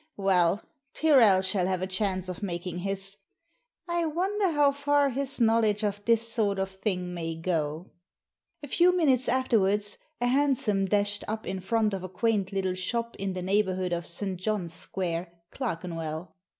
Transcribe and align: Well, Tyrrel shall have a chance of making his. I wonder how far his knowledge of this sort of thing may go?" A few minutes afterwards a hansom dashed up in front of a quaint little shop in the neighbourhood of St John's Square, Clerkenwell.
Well, 0.17 0.63
Tyrrel 0.95 1.41
shall 1.41 1.67
have 1.67 1.83
a 1.83 1.85
chance 1.85 2.27
of 2.27 2.41
making 2.41 2.79
his. 2.79 3.17
I 3.87 4.05
wonder 4.07 4.49
how 4.49 4.71
far 4.71 5.09
his 5.11 5.39
knowledge 5.39 5.83
of 5.83 6.03
this 6.05 6.27
sort 6.27 6.57
of 6.57 6.71
thing 6.71 7.13
may 7.13 7.35
go?" 7.35 7.91
A 8.63 8.67
few 8.67 8.97
minutes 8.97 9.29
afterwards 9.29 9.99
a 10.19 10.25
hansom 10.25 10.85
dashed 10.85 11.23
up 11.27 11.45
in 11.45 11.59
front 11.59 11.93
of 11.93 12.01
a 12.01 12.09
quaint 12.09 12.51
little 12.51 12.73
shop 12.73 13.15
in 13.19 13.33
the 13.33 13.43
neighbourhood 13.43 13.93
of 13.93 14.07
St 14.07 14.41
John's 14.41 14.73
Square, 14.73 15.31
Clerkenwell. 15.51 16.33